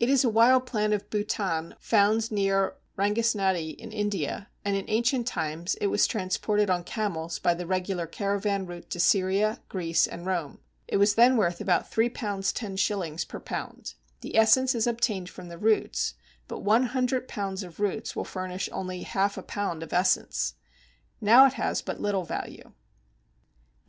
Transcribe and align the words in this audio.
It 0.00 0.08
is 0.08 0.24
a 0.24 0.30
wild 0.30 0.64
plant 0.64 0.94
of 0.94 1.10
Bhutan 1.10 1.74
found 1.78 2.32
near 2.32 2.76
Rangasnati, 2.96 3.76
in 3.76 3.92
India, 3.92 4.48
and 4.64 4.74
in 4.76 4.86
ancient 4.88 5.26
times 5.26 5.74
it 5.74 5.88
was 5.88 6.06
transported 6.06 6.70
on 6.70 6.84
camels 6.84 7.38
by 7.38 7.52
the 7.52 7.66
regular 7.66 8.06
caravan 8.06 8.64
route 8.64 8.88
to 8.88 8.98
Syria, 8.98 9.60
Greece, 9.68 10.06
and 10.06 10.24
Rome. 10.24 10.60
It 10.86 10.96
was 10.96 11.16
then 11.16 11.36
worth 11.36 11.60
about 11.60 11.90
£3. 11.90 12.10
10s. 12.10 13.28
per 13.28 13.40
lb. 13.40 13.94
The 14.22 14.38
essence 14.38 14.74
is 14.74 14.86
obtained 14.86 15.28
from 15.28 15.48
the 15.48 15.58
roots, 15.58 16.14
but 16.46 16.60
one 16.64 16.84
hundred 16.84 17.28
pounds 17.28 17.62
of 17.62 17.78
roots 17.78 18.16
will 18.16 18.24
furnish 18.24 18.70
only 18.72 19.02
half 19.02 19.36
a 19.36 19.42
pound 19.42 19.82
of 19.82 19.92
essence. 19.92 20.54
Now 21.20 21.44
it 21.44 21.52
has 21.60 21.82
but 21.82 22.00
little 22.00 22.24
value. 22.24 22.38
Heuzé, 22.40 22.52
Les 22.62 22.64
Plantes 22.64 22.72
Industrielles. 23.34 23.84